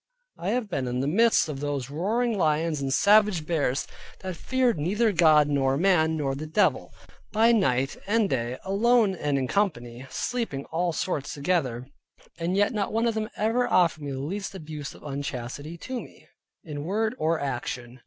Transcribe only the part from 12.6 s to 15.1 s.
not one of them ever offered me the least abuse of